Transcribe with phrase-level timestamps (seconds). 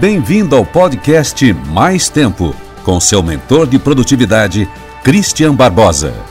[0.00, 4.66] Bem-vindo ao podcast Mais Tempo, com seu mentor de produtividade,
[5.04, 6.29] Christian Barbosa.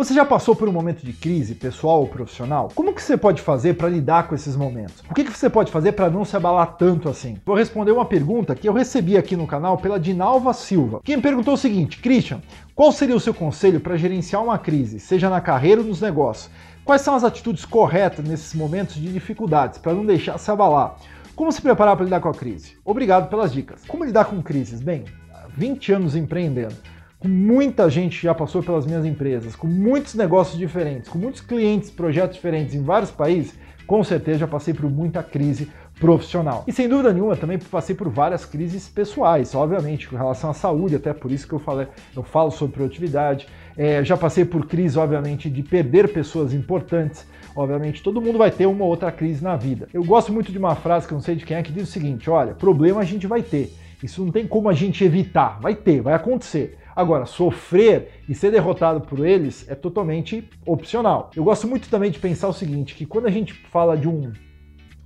[0.00, 2.70] Você já passou por um momento de crise, pessoal ou profissional?
[2.74, 5.04] Como que você pode fazer para lidar com esses momentos?
[5.10, 7.36] O que, que você pode fazer para não se abalar tanto assim?
[7.44, 11.02] Vou responder uma pergunta que eu recebi aqui no canal pela Dinalva Silva.
[11.04, 12.40] Quem perguntou o seguinte: Christian,
[12.74, 16.50] qual seria o seu conselho para gerenciar uma crise, seja na carreira ou nos negócios?
[16.82, 20.96] Quais são as atitudes corretas nesses momentos de dificuldades para não deixar se abalar?
[21.36, 22.74] Como se preparar para lidar com a crise?
[22.86, 23.82] Obrigado pelas dicas.
[23.86, 24.80] Como lidar com crises?
[24.80, 25.04] Bem,
[25.58, 26.74] 20 anos empreendendo,
[27.20, 31.90] com muita gente já passou pelas minhas empresas, com muitos negócios diferentes, com muitos clientes,
[31.90, 33.54] projetos diferentes em vários países,
[33.86, 36.64] com certeza já passei por muita crise profissional.
[36.66, 40.96] E sem dúvida nenhuma também passei por várias crises pessoais, obviamente, com relação à saúde,
[40.96, 43.46] até por isso que eu, falei, eu falo sobre produtividade.
[43.76, 47.26] É, já passei por crise, obviamente, de perder pessoas importantes.
[47.54, 49.88] Obviamente, todo mundo vai ter uma ou outra crise na vida.
[49.92, 51.82] Eu gosto muito de uma frase que eu não sei de quem é, que diz
[51.82, 53.74] o seguinte: olha, problema a gente vai ter.
[54.02, 56.78] Isso não tem como a gente evitar, vai ter, vai acontecer.
[57.00, 61.30] Agora, sofrer e ser derrotado por eles é totalmente opcional.
[61.34, 64.30] Eu gosto muito também de pensar o seguinte, que quando a gente fala de um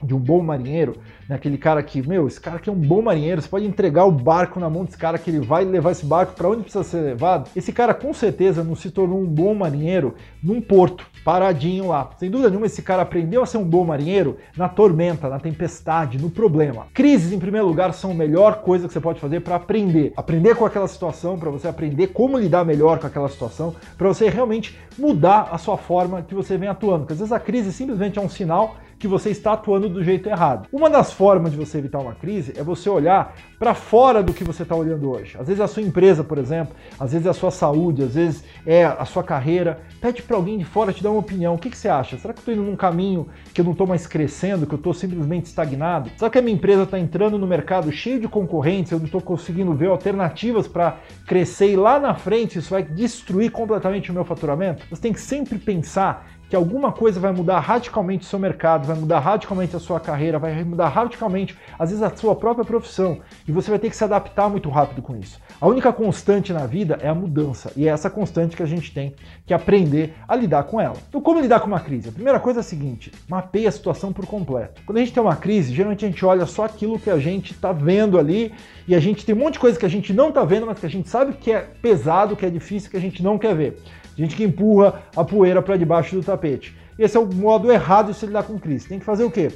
[0.04, 0.96] de um bom marinheiro,
[1.28, 1.36] né?
[1.36, 4.12] aquele cara que, meu, esse cara aqui é um bom marinheiro, você pode entregar o
[4.12, 7.00] barco na mão desse cara que ele vai levar esse barco para onde precisa ser
[7.00, 7.50] levado.
[7.56, 12.10] Esse cara com certeza não se tornou um bom marinheiro num porto, paradinho lá.
[12.18, 16.18] Sem dúvida nenhuma, esse cara aprendeu a ser um bom marinheiro na tormenta, na tempestade,
[16.18, 16.86] no problema.
[16.92, 20.12] Crises, em primeiro lugar, são a melhor coisa que você pode fazer para aprender.
[20.16, 24.28] Aprender com aquela situação, para você aprender como lidar melhor com aquela situação, para você
[24.28, 27.00] realmente mudar a sua forma que você vem atuando.
[27.00, 30.28] Porque às vezes a crise simplesmente é um sinal que você está atuando do jeito
[30.28, 30.68] errado.
[30.72, 34.44] Uma das formas de você evitar uma crise é você olhar para fora do que
[34.44, 35.36] você está olhando hoje.
[35.38, 38.84] Às vezes a sua empresa, por exemplo, às vezes a sua saúde, às vezes é
[38.84, 39.80] a sua carreira.
[40.00, 41.54] Pede para alguém de fora te dar uma opinião.
[41.54, 42.18] O que, que você acha?
[42.18, 44.78] Será que eu estou indo num caminho que eu não estou mais crescendo, que eu
[44.78, 46.10] estou simplesmente estagnado?
[46.16, 49.20] Será que a minha empresa está entrando no mercado cheio de concorrentes, eu não estou
[49.20, 54.24] conseguindo ver alternativas para crescer e lá na frente isso vai destruir completamente o meu
[54.24, 54.84] faturamento?
[54.90, 58.94] Você tem que sempre pensar que alguma coisa vai mudar radicalmente o seu mercado, vai
[58.94, 63.18] mudar radicalmente a sua carreira, vai mudar radicalmente, às vezes, a sua própria profissão.
[63.48, 65.40] E você vai ter que se adaptar muito rápido com isso.
[65.60, 67.72] A única constante na vida é a mudança.
[67.74, 70.94] E é essa constante que a gente tem que aprender a lidar com ela.
[71.08, 72.10] Então, como lidar com uma crise?
[72.10, 74.80] A primeira coisa é a seguinte: mapeie a situação por completo.
[74.86, 77.52] Quando a gente tem uma crise, geralmente a gente olha só aquilo que a gente
[77.52, 78.54] está vendo ali
[78.86, 80.78] e a gente tem um monte de coisa que a gente não está vendo, mas
[80.78, 83.56] que a gente sabe que é pesado, que é difícil, que a gente não quer
[83.56, 83.82] ver
[84.16, 86.76] gente que empurra a poeira para debaixo do tapete.
[86.98, 88.88] Esse é o modo errado de se lidar com crise.
[88.88, 89.50] Tem que fazer o quê?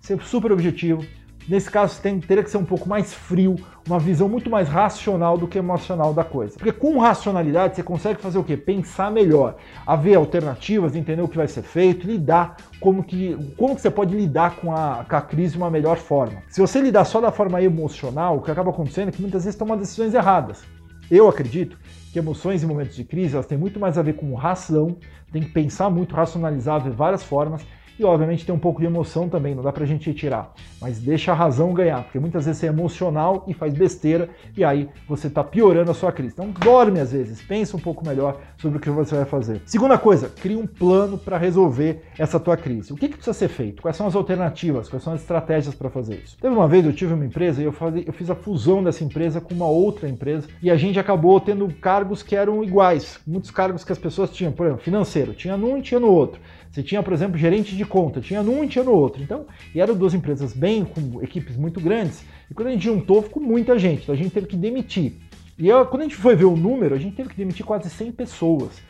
[0.00, 1.04] Ser super objetivo.
[1.46, 5.36] Nesse caso, tem, teria que ser um pouco mais frio, uma visão muito mais racional
[5.36, 6.54] do que emocional da coisa.
[6.56, 8.56] Porque com racionalidade você consegue fazer o quê?
[8.56, 13.82] Pensar melhor, haver alternativas, entender o que vai ser feito, lidar como que, como que
[13.82, 16.42] você pode lidar com a, com a crise de uma melhor forma.
[16.48, 19.58] Se você lidar só da forma emocional, o que acaba acontecendo é que muitas vezes
[19.58, 20.64] toma decisões erradas.
[21.10, 21.78] Eu acredito
[22.12, 24.96] que emoções em momentos de crise elas têm muito mais a ver com razão,
[25.32, 27.66] tem que pensar muito, racionalizar, ver várias formas
[27.98, 30.52] e obviamente tem um pouco de emoção também, não dá pra gente retirar.
[30.80, 34.64] Mas deixa a razão ganhar, porque muitas vezes você é emocional e faz besteira e
[34.64, 36.34] aí você tá piorando a sua crise.
[36.34, 39.62] Então dorme às vezes, pensa um pouco melhor sobre o que você vai fazer.
[39.66, 42.92] Segunda coisa, cria um plano para resolver essa tua crise.
[42.92, 43.82] O que, que, precisa ser feito?
[43.82, 44.88] Quais são as alternativas?
[44.88, 46.36] Quais são as estratégias para fazer isso?
[46.40, 47.74] Teve uma vez eu tive uma empresa e eu,
[48.06, 51.68] eu fiz a fusão dessa empresa com uma outra empresa e a gente acabou tendo
[51.80, 53.18] cargos que eram iguais.
[53.26, 56.40] Muitos cargos que as pessoas tinham, por exemplo, financeiro, tinha num e tinha no outro.
[56.74, 59.22] Você tinha, por exemplo, gerente de conta, tinha num e tinha no outro.
[59.22, 63.22] Então, e eram duas empresas bem, com equipes muito grandes, e quando a gente juntou,
[63.22, 65.12] ficou muita gente, então a gente teve que demitir.
[65.58, 67.88] E eu, quando a gente foi ver o número, a gente teve que demitir quase
[67.88, 68.82] 100 pessoas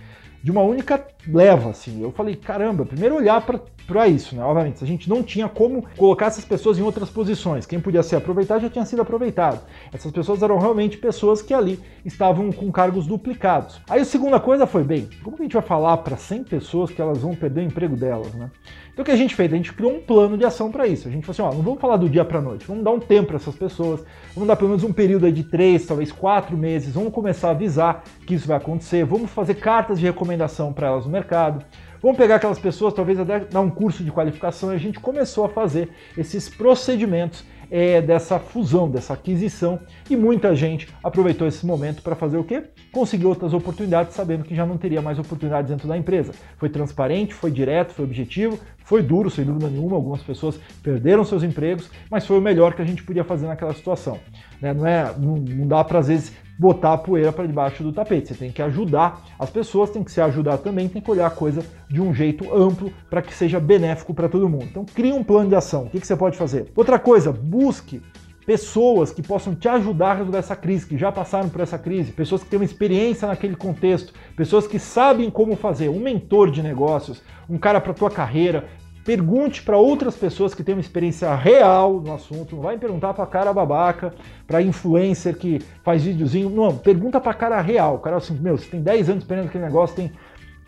[0.45, 2.03] de uma única leva, assim.
[2.03, 3.43] Eu falei, caramba, primeiro olhar
[3.87, 4.45] para isso, né?
[4.45, 7.65] Obviamente, a gente não tinha como colocar essas pessoas em outras posições.
[7.65, 9.63] Quem podia ser aproveitado já tinha sido aproveitado.
[9.91, 13.81] Essas pessoas eram realmente pessoas que ali estavam com cargos duplicados.
[13.89, 16.91] Aí a segunda coisa foi, bem, como que a gente vai falar para 100 pessoas
[16.91, 18.51] que elas vão perder o emprego delas, né?
[18.93, 19.53] Então o que a gente fez?
[19.53, 21.09] A gente criou um plano de ação para isso.
[21.09, 23.01] A gente falou assim, ó, não vamos falar do dia para noite, vamos dar um
[23.01, 24.05] tempo para essas pessoas,
[24.35, 27.51] vamos dar pelo menos um período aí de três, talvez quatro meses, vamos começar a
[27.51, 30.34] avisar que isso vai acontecer, vamos fazer cartas de recomendação
[30.75, 31.65] para elas no mercado,
[32.03, 35.45] vamos pegar aquelas pessoas, talvez até dar um curso de qualificação, e a gente começou
[35.45, 42.03] a fazer esses procedimentos é, dessa fusão, dessa aquisição, e muita gente aproveitou esse momento
[42.03, 42.65] para fazer o quê?
[42.93, 46.33] Conseguir outras oportunidades, sabendo que já não teria mais oportunidades dentro da empresa.
[46.57, 51.43] Foi transparente, foi direto, foi objetivo, Foi duro, sem dúvida nenhuma, algumas pessoas perderam seus
[51.43, 54.21] empregos, mas foi o melhor que a gente podia fazer naquela situação.
[54.61, 54.75] Né?
[54.75, 58.29] Não, é, não, não dá para, às vezes, botar a poeira para debaixo do tapete.
[58.29, 61.31] Você tem que ajudar as pessoas, tem que se ajudar também, tem que olhar a
[61.31, 64.67] coisa de um jeito amplo para que seja benéfico para todo mundo.
[64.71, 65.85] Então, crie um plano de ação.
[65.85, 66.71] O que, que você pode fazer?
[66.77, 68.03] Outra coisa, busque
[68.47, 72.13] pessoas que possam te ajudar a resolver essa crise, que já passaram por essa crise,
[72.13, 76.63] pessoas que têm uma experiência naquele contexto, pessoas que sabem como fazer, um mentor de
[76.63, 78.65] negócios, um cara para tua carreira.
[79.05, 82.57] Pergunte para outras pessoas que têm uma experiência real no assunto.
[82.57, 84.15] Não vai perguntar para cara babaca,
[84.47, 86.49] para influencer que faz videozinho.
[86.49, 87.99] Não, pergunta para cara real.
[87.99, 90.11] Cara assim, meu, você tem 10 anos esperando aquele negócio, tem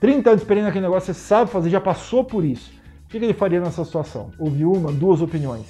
[0.01, 2.71] 30 anos esperando aquele negócio, você sabe fazer, já passou por isso.
[3.07, 4.31] O que ele faria nessa situação?
[4.39, 5.65] Ouvir uma, duas opiniões.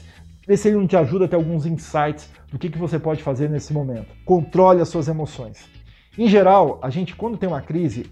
[0.47, 3.23] Vê se ele não te ajuda a ter alguns insights do que, que você pode
[3.23, 4.15] fazer nesse momento.
[4.25, 5.69] Controle as suas emoções.
[6.19, 8.07] Em geral, a gente, quando tem uma crise,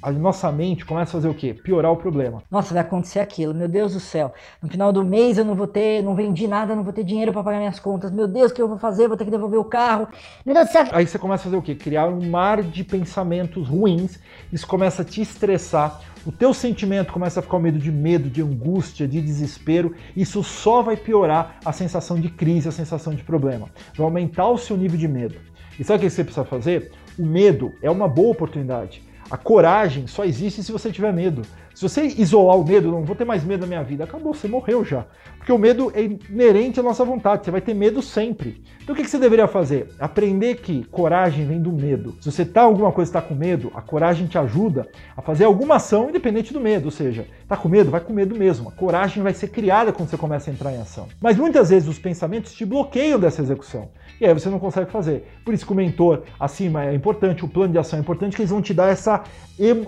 [0.00, 1.52] a nossa mente começa a fazer o quê?
[1.52, 2.44] Piorar o problema.
[2.48, 3.52] Nossa, vai acontecer aquilo.
[3.52, 4.32] Meu Deus do céu.
[4.62, 7.32] No final do mês eu não vou ter, não vendi nada, não vou ter dinheiro
[7.32, 8.12] para pagar minhas contas.
[8.12, 9.08] Meu Deus, o que eu vou fazer?
[9.08, 10.06] Vou ter que devolver o carro.
[10.46, 10.86] Meu Deus do céu.
[10.92, 11.74] Aí você começa a fazer o quê?
[11.74, 14.20] Criar um mar de pensamentos ruins.
[14.52, 16.02] Isso começa a te estressar.
[16.24, 19.92] O teu sentimento começa a ficar com medo de medo, de angústia, de desespero.
[20.16, 23.68] Isso só vai piorar a sensação de crise, a sensação de problema.
[23.96, 25.34] Vai aumentar o seu nível de medo.
[25.78, 26.92] E sabe o que você precisa fazer?
[27.18, 29.02] O medo é uma boa oportunidade.
[29.30, 31.42] A coragem só existe se você tiver medo.
[31.74, 34.46] Se você isolar o medo, não vou ter mais medo na minha vida, acabou, você
[34.46, 35.06] morreu já.
[35.36, 38.62] Porque o medo é inerente à nossa vontade, você vai ter medo sempre.
[38.80, 39.88] Então o que você deveria fazer?
[39.98, 42.14] Aprender que coragem vem do medo.
[42.20, 44.86] Se você tá alguma coisa está com medo, a coragem te ajuda
[45.16, 46.84] a fazer alguma ação independente do medo.
[46.84, 48.68] Ou seja, tá com medo, vai com medo mesmo.
[48.68, 51.08] A coragem vai ser criada quando você começa a entrar em ação.
[51.20, 53.88] Mas muitas vezes os pensamentos te bloqueiam dessa execução.
[54.20, 55.26] E aí você não consegue fazer.
[55.44, 58.42] Por isso que o mentor acima é importante, o plano de ação é importante, que
[58.42, 59.13] eles vão te dar essa,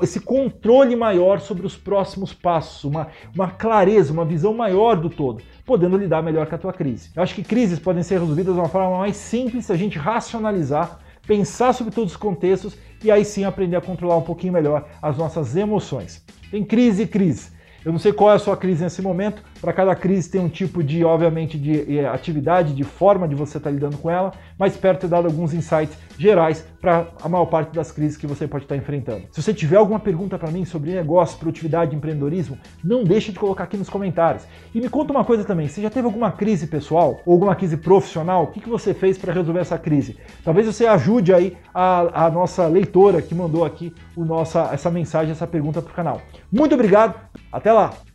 [0.02, 5.42] esse controle maior sobre os próximos passos, uma, uma clareza, uma visão maior do todo,
[5.64, 7.10] podendo lidar melhor com a tua crise.
[7.14, 9.98] Eu acho que crises podem ser resolvidas de uma forma mais simples se a gente
[9.98, 14.88] racionalizar, pensar sobre todos os contextos e aí sim aprender a controlar um pouquinho melhor
[15.02, 16.24] as nossas emoções.
[16.50, 17.56] Tem crise e crise.
[17.84, 19.42] Eu não sei qual é a sua crise nesse momento.
[19.60, 23.58] Para cada crise tem um tipo de, obviamente, de eh, atividade, de forma de você
[23.58, 27.46] estar tá lidando com ela, mas espero ter dado alguns insights gerais para a maior
[27.46, 29.24] parte das crises que você pode estar tá enfrentando.
[29.30, 33.64] Se você tiver alguma pergunta para mim sobre negócio, produtividade, empreendedorismo, não deixe de colocar
[33.64, 34.46] aqui nos comentários.
[34.74, 37.76] E me conta uma coisa também, você já teve alguma crise pessoal ou alguma crise
[37.76, 38.44] profissional?
[38.44, 40.16] O que, que você fez para resolver essa crise?
[40.44, 45.32] Talvez você ajude aí a, a nossa leitora que mandou aqui o nossa, essa mensagem,
[45.32, 46.20] essa pergunta para o canal.
[46.52, 47.14] Muito obrigado,
[47.52, 48.05] até lá!